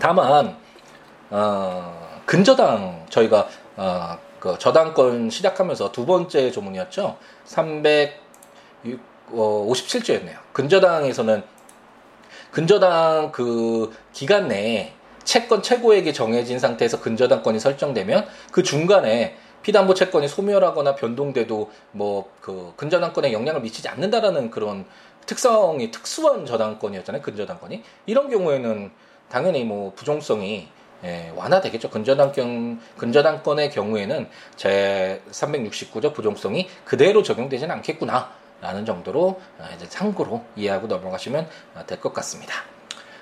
[0.00, 0.56] 다만,
[1.30, 7.16] 어, 근저당, 저희가, 어, 그 저당권 시작하면서 두 번째 조문이었죠.
[7.46, 10.36] 357조였네요.
[10.52, 11.42] 근저당에서는
[12.50, 14.92] 근저당 그 기간 내에
[15.24, 23.32] 채권 최고액이 정해진 상태에서 근저당권이 설정되면 그 중간에 피담보 채권이 소멸하거나 변동돼도 뭐 그 근저당권에
[23.32, 24.84] 영향을 미치지 않는다라는 그런
[25.26, 27.22] 특성이 특수한 저당권이었잖아요.
[27.22, 28.90] 근저당권이 이런 경우에는
[29.30, 30.68] 당연히 뭐 부종성이
[31.04, 31.90] 예, 완화되겠죠.
[31.90, 40.86] 근저당권 근저당권의 경우에는 제 369조 부종성이 그대로 적용되지는 않겠구나 라는 정도로 아, 이제 참고로 이해하고
[40.88, 41.48] 넘어가시면
[41.86, 42.54] 될 것 같습니다.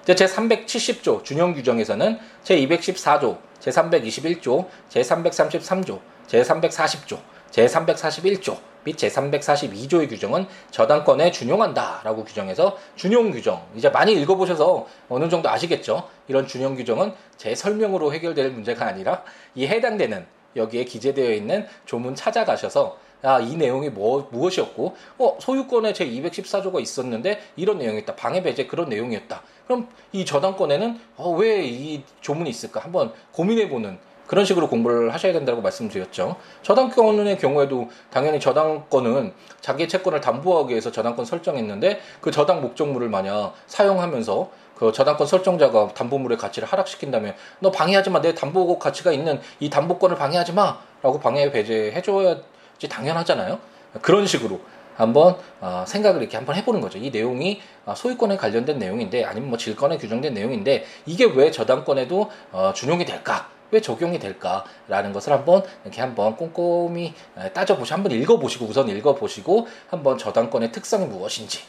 [0.07, 6.00] 제 370조 준용 규정에서는 제 214조, 제 321조, 제 333조,
[6.31, 7.19] 제340조,
[7.51, 16.09] 제341조 및 제342조의 규정은 저당권에 준용한다라고 규정해서 준용 규정 이제 많이 읽어보셔서 어느 정도 아시겠죠?
[16.29, 19.23] 이런 준용 규정은 제 설명으로 해결될 문제가 아니라
[19.55, 20.25] 이 해당되는
[20.57, 27.38] 여기에 기재되어 있는 조문 찾아가셔서 아, 이 내용이 뭐, 무엇이었고, 어, 소유권에 제 214조가 있었는데,
[27.55, 28.16] 이런 내용이었다.
[28.16, 29.43] 방해 배제 그런 내용이었다.
[29.66, 32.81] 그럼 이 저당권에는, 어, 왜 이 조문이 있을까?
[32.81, 33.99] 한번 고민해보는
[34.31, 36.37] 그런 식으로 공부를 하셔야 된다고 말씀드렸죠.
[36.62, 44.51] 저당권의 경우에도 당연히 저당권은 자기 채권을 담보하기 위해서 저당권 설정했는데 그 저당 목적물을 만약 사용하면서
[44.77, 48.21] 그 저당권 설정자가 담보물의 가치를 하락시킨다면 너 방해하지 마.
[48.21, 50.79] 내 담보 가치가 있는 이 담보권을 방해하지 마.
[51.03, 53.59] 라고 방해 배제해 줘야지 당연하잖아요.
[54.01, 54.61] 그런 식으로
[54.95, 56.99] 한번 어, 생각을 이렇게 한번 해보는 거죠.
[56.99, 62.73] 이 내용이 어, 소유권에 관련된 내용인데 아니면 뭐 질권에 규정된 내용인데 이게 왜 저당권에도 어,
[62.73, 63.49] 준용이 될까?
[63.70, 67.14] 왜 적용이 될까라는 것을 한번 이렇게 한번 꼼꼼히
[67.52, 71.61] 따져보시고 한번 읽어보시고 우선 읽어보시고 한번 저당권의 특성이 무엇인지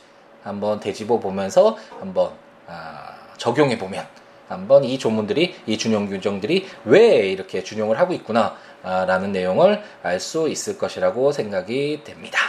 [0.43, 2.31] 한번 되짚어 보면서 한번
[2.67, 4.05] 아, 적용해 보면
[4.47, 10.77] 한번 이 조문들이 이 준용 규정들이 왜 이렇게 준용을 하고 있구나라는 내용을 알 수 있을
[10.77, 12.39] 것이라고 생각이 됩니다.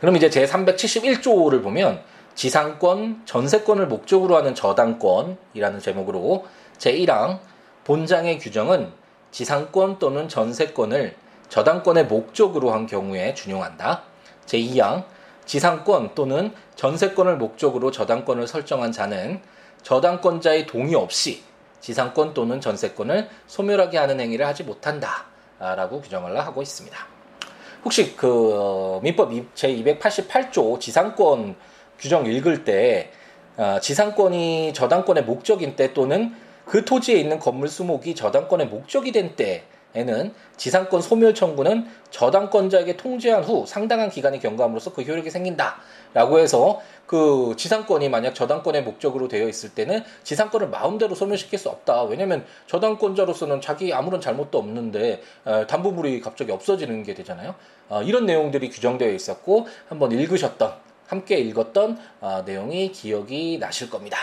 [0.00, 2.02] 그럼 이제 제 371조를 보면
[2.34, 6.46] 지상권, 전세권을 목적으로 하는 저당권이라는 제목으로
[6.78, 7.38] 제1항
[7.86, 8.90] 본장의 규정은
[9.30, 11.14] 지상권 또는 전세권을
[11.48, 14.02] 저당권의 목적으로 한 경우에 준용한다.
[14.46, 15.04] 제2항
[15.44, 19.40] 지상권 또는 전세권을 목적으로 저당권을 설정한 자는
[19.84, 21.44] 저당권자의 동의 없이
[21.78, 25.26] 지상권 또는 전세권을 소멸하게 하는 행위를 하지 못한다.
[25.60, 26.98] 라고 규정을 하고 있습니다.
[27.84, 31.54] 혹시 그 어, 민법 제288조 지상권
[32.00, 33.12] 규정 읽을 때
[33.56, 36.34] 어, 지상권이 저당권의 목적인 때 또는
[36.66, 43.64] 그 토지에 있는 건물 수목이 저당권의 목적이 된 때에는 지상권 소멸 청구는 저당권자에게 통지한 후
[43.66, 45.76] 상당한 기간이 경과함으로써 그 효력이 생긴다.
[46.12, 52.02] 라고 해서 그 지상권이 만약 저당권의 목적으로 되어 있을 때는 지상권을 마음대로 소멸시킬 수 없다.
[52.04, 55.22] 왜냐면 저당권자로서는 자기 아무런 잘못도 없는데
[55.68, 57.54] 담보물이 갑자기 없어지는 게 되잖아요.
[57.88, 60.72] 어, 이런 내용들이 규정되어 있었고 한번 읽으셨던
[61.06, 64.18] 함께 읽었던 어, 내용이 기억이 나실 겁니다.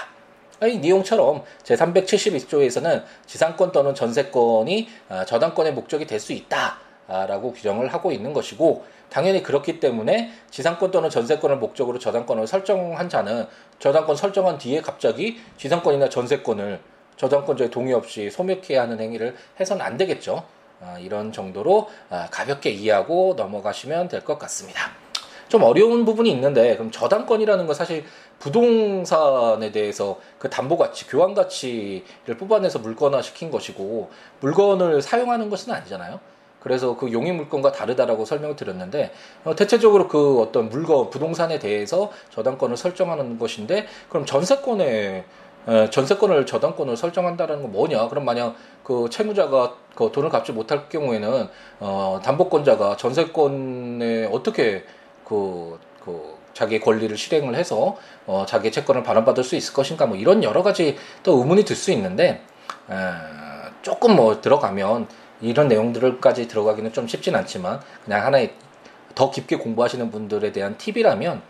[0.67, 8.11] 이 내용처럼 제371조에서는 지상권 또는 전세권이 아, 저당권의 목적이 될 수 있다 라고 규정을 하고
[8.13, 13.45] 있는 것이고 당연히 그렇기 때문에 지상권 또는 전세권을 목적으로 저당권을 설정한 자는
[13.79, 16.79] 저당권 설정한 뒤에 갑자기 지상권이나 전세권을
[17.17, 20.45] 저당권자의 동의 없이 소멸케 하는 행위를 해서는 안 되겠죠.
[20.81, 24.91] 아, 이런 정도로 아, 가볍게 이해하고 넘어가시면 될 것 같습니다.
[25.49, 28.05] 좀 어려운 부분이 있는데 그럼 저당권이라는 건 사실
[28.39, 34.09] 부동산에 대해서 그 담보 가치, 교환 가치를 뽑아내서 물건화 시킨 것이고
[34.41, 36.19] 물건을 사용하는 것은 아니잖아요.
[36.63, 39.11] 그래서 그 용의 물건과 다르다라고 설명을 드렸는데
[39.43, 45.25] 어, 대체적으로 그 어떤 물건 부동산에 대해서 저당권을 설정하는 것인데 그럼 전세권에
[45.67, 48.07] 에, 전세권을 저당권을 설정한다는 건 뭐냐?
[48.07, 51.49] 그럼 만약 그 채무자가 그 돈을 갚지 못할 경우에는
[51.81, 54.85] 어, 담보권자가 전세권에 어떻게
[55.25, 60.43] 그, 그 자기 권리를 실행을 해서 어, 자기 채권을 반환받을 수 있을 것인가 뭐 이런
[60.43, 62.43] 여러 가지 또 의문이 들 수 있는데
[62.89, 62.95] 에,
[63.81, 65.07] 조금 뭐 들어가면
[65.41, 68.53] 이런 내용들까지 들어가기는 좀 쉽진 않지만 그냥 하나의
[69.15, 71.41] 더 깊게 공부하시는 분들에 대한 팁이라면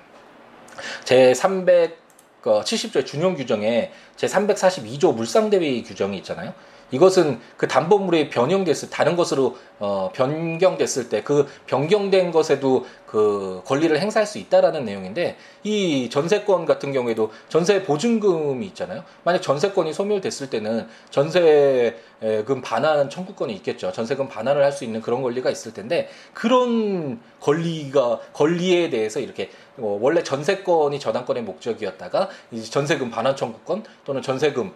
[1.03, 6.53] 제 370조의 준용 규정에 제 342조 물상대위 규정이 있잖아요.
[6.93, 14.25] 이것은 그 담보물이 변형됐을 다른 것으로 어, 변경됐을 때 그 변경된 것에도 그 권리를 행사할
[14.25, 19.03] 수 있다라는 내용인데 이 전세권 같은 경우에도 전세 보증금이 있잖아요.
[19.23, 23.91] 만약 전세권이 소멸됐을 때는 전세금 반환 청구권이 있겠죠.
[23.91, 29.99] 전세금 반환을 할 수 있는 그런 권리가 있을 텐데 그런 권리가 권리에 대해서 이렇게 어,
[30.01, 34.71] 원래 전세권이 저당권의 목적이었다가 이제 전세금 반환 청구권 또는 전세금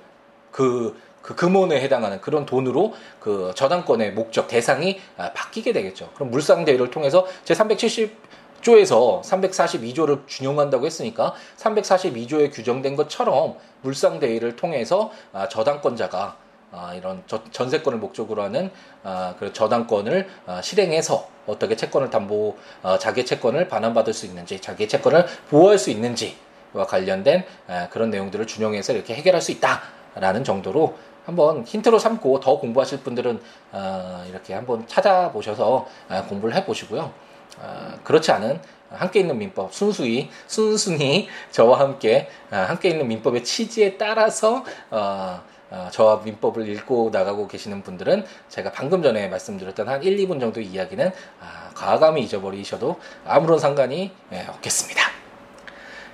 [0.51, 0.95] 그
[1.27, 6.09] 그 금원에 해당하는 그런 돈으로 그 저당권의 목적 대상이 아, 바뀌게 되겠죠.
[6.15, 8.15] 그럼 물상 대위를 통해서 제 370
[8.61, 16.37] 조에서 342조를 준용한다고 했으니까 342조에 규정된 것처럼 물상 대위를 통해서 아, 저당권자가
[16.71, 18.71] 아, 이런 저, 전세권을 목적으로 하는
[19.03, 24.87] 아, 그 저당권을 아, 실행해서 어떻게 채권을 담보 아, 자기 채권을 반환받을 수 있는지 자기
[24.87, 30.95] 채권을 보호할 수 있는지와 관련된 아, 그런 내용들을 준용해서 이렇게 해결할 수 있다라는 정도로
[31.27, 33.41] 한번 힌트로 삼고 더 공부하실 분들은
[33.73, 37.11] 어, 이렇게 한번 찾아보셔서 어, 공부를 해보시고요.
[37.59, 43.97] 어, 그렇지 않은 함께 있는 민법 순수히 순순히 저와 함께 어, 함께 있는 민법의 취지에
[43.97, 50.15] 따라서 어, 어, 저와 민법을 읽고 나가고 계시는 분들은 제가 방금 전에 말씀드렸던 한 1,
[50.15, 51.11] 2분 정도 이야기는
[51.41, 55.01] 아, 과감히 잊어버리셔도 아무런 상관이 예, 없겠습니다.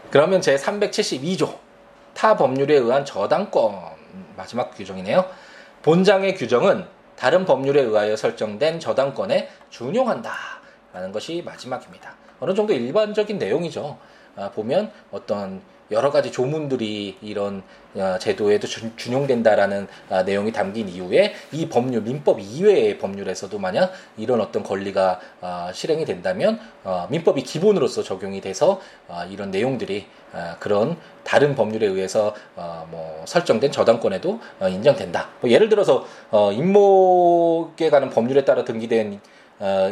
[0.10, 1.60] 그러면 제 372조
[2.16, 3.93] 타 법률에 의한 저당권
[4.36, 5.26] 마지막 규정이네요.
[5.82, 10.32] 본장의 규정은 다른 법률에 의하여 설정된 저당권에 준용한다.
[10.94, 12.16] 라는 것이 마지막입니다.
[12.40, 13.98] 어느 정도 일반적인 내용이죠.
[14.36, 17.62] 아, 보면 어떤 여러 가지 조문들이 이런
[17.96, 24.64] 어, 제도에도 준용된다라는 아, 내용이 담긴 이후에 이 법률 민법 이외의 법률에서도 만약 이런 어떤
[24.64, 30.08] 권리가 아, 실행이 된다면 어, 민법이 기본으로서 적용이 돼서 아, 이런 내용들이
[30.60, 35.30] 그런 다른 법률에 의해서 어, 뭐 설정된 저당권에도 인정된다.
[35.42, 39.22] 뭐 예를 들어서 임목에 관한 법률에 따라 등기된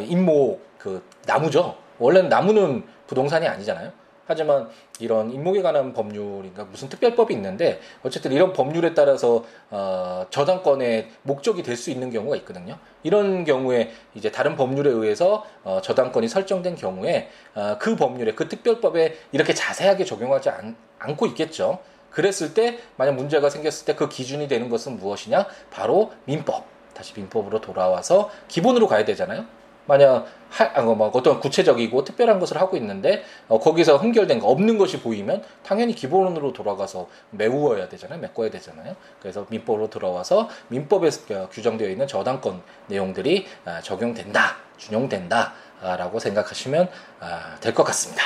[0.08, 1.76] 임목 그 나무죠.
[2.00, 3.92] 원래는 나무는 부동산이 아니잖아요.
[4.32, 4.68] 하지만
[4.98, 11.76] 이런 임목에 관한 법률인가 무슨 특별법이 있는데 어쨌든 이런 법률에 따라서 어, 저당권의 목적이 될
[11.76, 12.78] 수 있는 경우가 있거든요.
[13.02, 19.16] 이런 경우에 이제 다른 법률에 의해서 어, 저당권이 설정된 경우에 어, 그 법률에 그 특별법에
[19.32, 21.78] 이렇게 자세하게 적용하지 않, 않고 있겠죠.
[22.10, 25.46] 그랬을 때 만약 문제가 생겼을 때 그 기준이 되는 것은 무엇이냐?
[25.70, 26.64] 바로 민법.
[26.94, 29.44] 다시 민법으로 돌아와서 기본으로 가야 되잖아요.
[29.86, 34.76] 만약 하, 아, 뭐 어떤 구체적이고 특별한 것을 하고 있는데 어, 거기서 흠결된 거 없는
[34.76, 38.94] 것이 보이면 당연히 기본으로 돌아가서 메우어야 되잖아요, 메꿔야 되잖아요.
[39.20, 46.88] 그래서 민법으로 들어와서 민법에 어, 규정되어 있는 저당권 내용들이 아, 적용된다, 준용된다라고 생각하시면
[47.20, 48.22] 아, 될것 같습니다.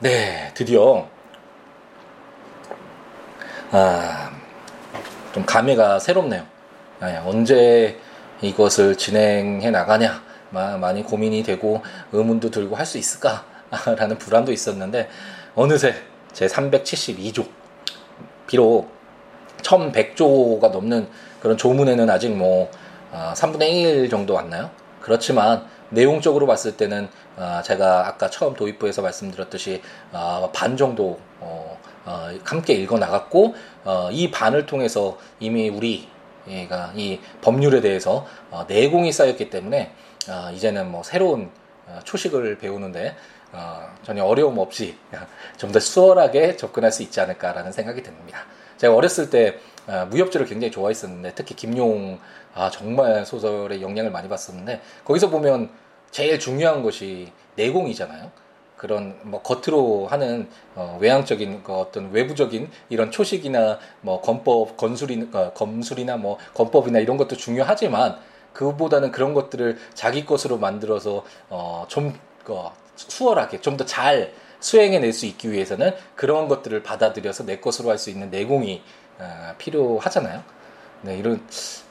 [0.00, 1.08] 네, 드디어
[3.70, 4.30] 아,
[5.32, 6.44] 좀 감회가 새롭네요.
[7.00, 7.98] 아, 언제
[8.42, 15.08] 이것을 진행해 나가냐 많이 고민이 되고 의문도 들고 할 수 있을까라는 불안도 있었는데
[15.54, 15.94] 어느새
[16.32, 17.46] 제 372조
[18.46, 18.90] 비록
[19.62, 21.08] 1100조가 넘는
[21.40, 22.70] 그런 조문에는 아직 뭐
[23.12, 24.70] 3분의 아, 1 정도 왔나요?
[25.00, 32.28] 그렇지만 내용적으로 봤을 때는 아, 제가 아까 처음 도입부에서 말씀드렸듯이 아, 반 정도 어, 어,
[32.44, 36.08] 함께 읽어 나갔고 어, 이 반을 통해서 이미 우리
[36.48, 39.92] 얘가 이 법률에 대해서 어, 내공이 쌓였기 때문에
[40.28, 41.50] 어, 이제는 뭐 새로운
[41.86, 43.16] 어, 초식을 배우는데
[43.52, 44.96] 어, 전혀 어려움 없이
[45.58, 48.44] 좀 더 수월하게 접근할 수 있지 않을까라는 생각이 듭니다.
[48.76, 52.18] 제가 어렸을 때 어, 무협지를 굉장히 좋아했었는데 특히 김용
[52.54, 55.70] 아, 정말 소설에 영향을 많이 받았었는데 거기서 보면
[56.10, 58.30] 제일 중요한 것이 내공이잖아요.
[58.80, 65.52] 그런 뭐 겉으로 하는 어, 외향적인 그 어떤 외부적인 이런 초식이나 뭐 건법 건술이 어,
[65.52, 68.16] 검술이나 뭐 건법이나 이런 것도 중요하지만
[68.54, 72.14] 그보다는 그런 것들을 자기 것으로 만들어서 어, 좀
[72.48, 77.98] 어, 수월하게 좀 더 잘 수행해낼 수 있기 위해서는 그런 것들을 받아들여서 내 것으로 할
[77.98, 78.82] 수 있는 내공이
[79.18, 80.42] 어, 필요하잖아요.
[81.02, 81.42] 네, 이런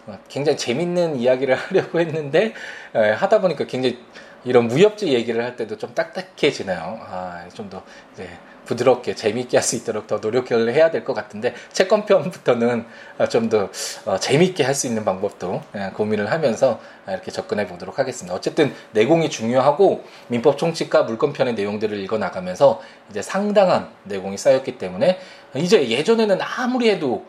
[0.08, 2.54] 어, 굉장히 재밌는 이야기를 하려고 했는데
[2.96, 4.00] 에, 하다 보니까 굉장히
[4.46, 7.00] 이런 무협지 얘기를 할 때도 좀 딱딱해지나요?
[7.10, 8.30] 아, 좀 더 이제
[8.66, 12.86] 부드럽게 재미있게 할 수 있도록 더 노력을 해야 될 것 같은데 채권편부터는
[13.18, 13.70] 어, 좀더
[14.06, 18.36] 어, 재미있게 할 수 있는 방법도 예, 고민을 하면서 이렇게 접근해 보도록 하겠습니다.
[18.36, 25.20] 어쨌든 내공이 중요하고 민법 총칙과 물권편의 내용들을 읽어 나가면서 이제 상당한 내공이 쌓였기 때문에
[25.56, 27.26] 이제 예전에는 아무리 해도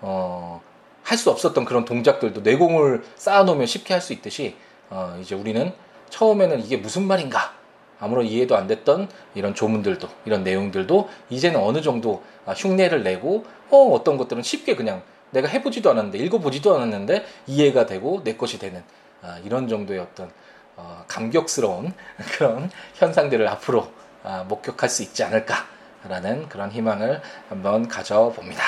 [0.00, 0.60] 어,
[1.02, 4.56] 할 수 없었던 그런 동작들도 내공을 쌓아놓으면 쉽게 할 수 있듯이
[4.90, 5.72] 어, 이제 우리는
[6.10, 7.54] 처음에는 이게 무슨 말인가
[7.98, 13.90] 아무런 이해도 안 됐던 이런 조문들도 이런 내용들도 이제는 어느 정도 아, 흉내를 내고 어
[13.92, 18.82] 어떤 것들은 쉽게 그냥 내가 해보지도 않았는데 읽어보지도 않았는데 이해가 되고 내 것이 되는
[19.22, 20.30] 아, 이런 정도의 어떤
[20.76, 21.92] 어, 감격스러운
[22.36, 23.88] 그런 현상들을 앞으로
[24.22, 28.62] 아, 목격할 수 있지 않을까라는 그런 희망을 한번 가져봅니다.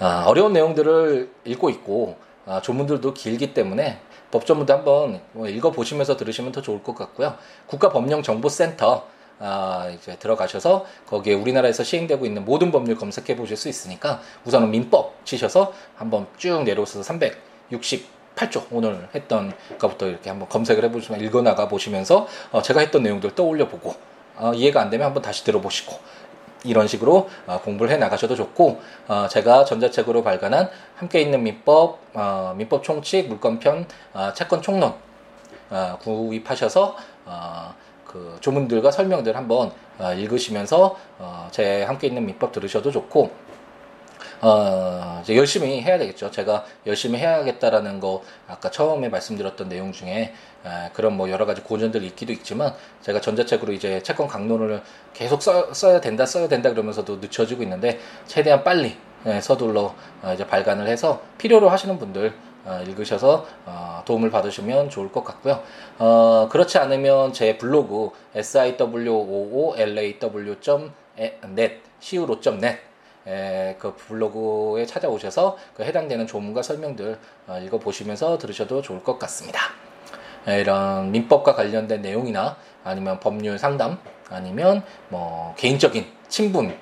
[0.00, 4.00] 아, 어려운 내용들을 읽고 있고 아, 조문들도 길기 때문에
[4.32, 7.36] 법조문도 한번 뭐 읽어보시면서 들으시면 더 좋을 것 같고요.
[7.66, 9.06] 국가법령정보센터
[9.44, 15.24] 아, 이제 들어가셔서 거기에 우리나라에서 시행되고 있는 모든 법률 검색해 보실 수 있으니까 우선은 민법
[15.24, 22.62] 치셔서 한번 쭉 내려오셔서 368조 오늘 했던 것부터 이렇게 한번 검색을 해보시면 읽어나가 보시면서 어,
[22.62, 23.96] 제가 했던 내용들 떠올려 보고
[24.36, 25.98] 어, 이해가 안 되면 한번 다시 들어보시고
[26.64, 32.54] 이런 식으로 어, 공부를 해 나가셔도 좋고 어, 제가 전자책으로 발간한 함께 있는 민법, 어,
[32.56, 33.86] 민법 총칙, 물권편,
[34.34, 34.94] 채권 총론
[36.00, 36.96] 구입하셔서
[38.06, 39.72] 그 조문들과 설명들 한번
[40.18, 40.96] 읽으시면서
[41.50, 43.30] 제 함께 있는 민법 들으셔도 좋고
[44.40, 46.30] 어, 이제 열심히 해야 되겠죠.
[46.30, 52.02] 제가 열심히 해야겠다라는 거 아까 처음에 말씀드렸던 내용 중에 에, 그런 뭐 여러 가지 고전들
[52.04, 54.82] 있기도 있지만 제가 전자책으로 이제 채권 강론을
[55.12, 60.46] 계속 써, 써야 된다, 써야 된다 그러면서도 늦춰지고 있는데 최대한 빨리 예, 서둘러 어, 이제
[60.46, 62.32] 발간을 해서 필요로 하시는 분들
[62.64, 65.62] 어, 읽으셔서 어, 도움을 받으시면 좋을 것 같고요.
[65.98, 70.20] 어, 그렇지 않으면 제 블로그 siwoolaw.net
[72.00, 72.91] siwo.net
[73.26, 79.60] 에, 그 블로그에 찾아오셔서 그 해당되는 조문과 설명들 어, 읽어보시면서 들으셔도 좋을 것 같습니다.
[80.48, 86.76] 에, 이런 민법과 관련된 내용이나 아니면 법률 상담 아니면 뭐 개인적인 친분을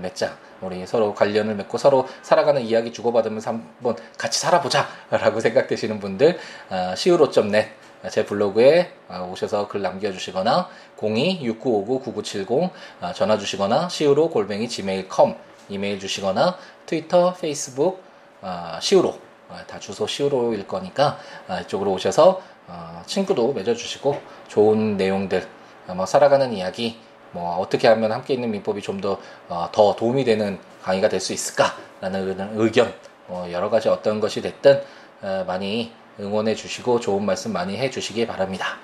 [0.00, 6.38] 맺자 우리 서로 관련을 맺고 서로 살아가는 이야기 주고받으면서 한번 같이 살아보자 라고 생각되시는 분들
[6.70, 7.68] 어, siwo.net
[8.10, 15.34] 제 블로그에 어, 오셔서 글 남겨주시거나 02-6959-9970 어, 전화 주시거나 siwo 골뱅이 gmail.com
[15.70, 16.56] 이메일 주시거나
[16.86, 18.02] 트위터, 페이스북,
[18.42, 25.46] 어, 시우로 어, 다 주소 시우로일 거니까 어, 이쪽으로 오셔서 어, 친구도 맺어주시고 좋은 내용들,
[25.88, 26.98] 어, 뭐 살아가는 이야기,
[27.32, 31.32] 뭐 어떻게 하면 함께 있는 민법이 좀 더더 어, 더 도움이 되는 강의가 될 수
[31.32, 32.92] 있을까라는 의견,
[33.26, 34.82] 뭐 여러 가지 어떤 것이 됐든
[35.22, 38.76] 어, 많이 응원해 주시고 좋은 말씀 많이 해 주시기 바랍니다.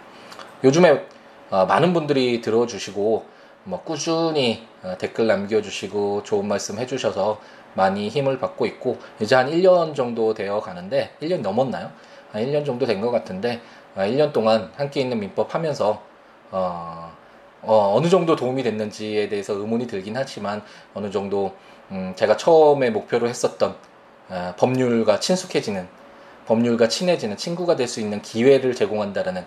[0.64, 1.04] 요즘에
[1.50, 3.35] 어, 많은 분들이 들어주시고
[3.66, 7.40] 뭐 꾸준히 어, 댓글 남겨주시고 좋은 말씀 해주셔서
[7.74, 11.90] 많이 힘을 받고 있고 이제 한 1년 정도 되어 가는데 1년 넘었나요?
[12.32, 13.60] 한 1년 정도 된 것 같은데
[13.96, 16.02] 1년 아, 동안 함께 있는 민법 하면서
[16.50, 17.12] 어,
[17.62, 20.62] 어, 느 정도 도움이 됐는지에 대해서 의문이 들긴 하지만
[20.94, 21.54] 어느 정도
[21.90, 23.74] 음, 제가 처음에 목표로 했었던
[24.28, 25.88] 어, 법률과 친숙해지는
[26.46, 29.44] 법률과 친해지는 친구가 될 수 있는 기회를 제공한다라는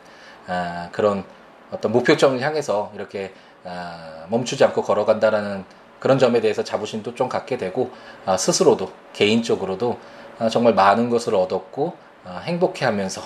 [0.47, 1.23] 어, 그런
[1.71, 3.32] 어떤 목표점을 향해서 이렇게
[3.65, 5.65] 아, 멈추지 않고 걸어간다라는
[6.00, 7.91] 그런 점에 대해서 자부심도 좀 갖게 되고
[8.26, 9.98] 아, 스스로도 개인적으로도
[10.39, 12.10] 아, 정말 많은 것을 얻었고
[12.43, 13.22] 행복해하면서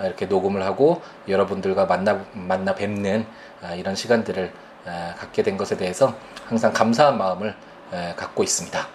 [0.00, 3.26] 이렇게 녹음을 하고 여러분들과 만나 만나 뵙는
[3.76, 4.50] 이런 시간들을
[5.18, 6.14] 갖게 된 것에 대해서
[6.46, 7.54] 항상 감사한 마음을
[8.16, 8.88] 갖고 있습니다.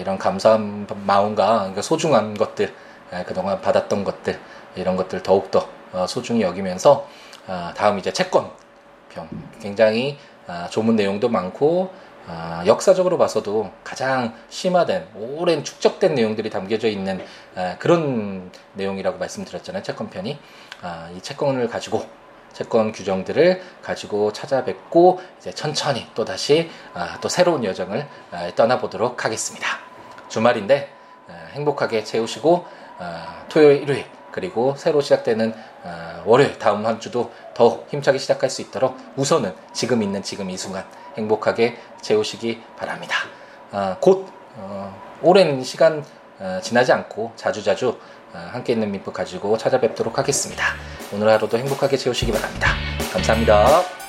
[0.00, 2.74] 이런 감사한 마음과 그러니까 소중한 것들
[3.26, 4.40] 그동안 받았던 것들
[4.74, 7.06] 이런 것들 더욱더 어, 소중히 여기면서
[7.76, 8.50] 다음 이제 채권
[9.14, 9.28] 평.
[9.60, 11.92] 굉장히 아, 조문 내용도 많고
[12.26, 20.38] 아, 역사적으로 봐서도 가장 심화된 오랜 축적된 내용들이 담겨져 있는 아, 그런 내용이라고 말씀드렸잖아요 채권편이
[20.82, 22.06] 아, 이 채권을 가지고
[22.52, 29.66] 채권 규정들을 가지고 찾아뵙고 이제 천천히 또 다시 아, 또 새로운 여정을 아, 떠나보도록 하겠습니다
[30.28, 30.90] 주말인데
[31.28, 32.64] 아, 행복하게 채우시고
[32.98, 35.54] 아, 토요일 일요일 그리고 새로 시작되는
[35.84, 40.56] 어, 월요일 다음 한 주도 더 힘차게 시작할 수 있도록 우선은 지금 있는 지금 이
[40.56, 40.84] 순간
[41.16, 43.16] 행복하게 채우시기 바랍니다.
[43.70, 46.04] 어, 곧 어, 오랜 시간
[46.38, 47.98] 어, 지나지 않고 자주자주
[48.32, 50.64] 어, 함께 있는 민법 가지고 찾아뵙도록 하겠습니다.
[51.12, 52.68] 오늘 하루도 행복하게 채우시기 바랍니다.
[53.12, 54.01] 감사합니다.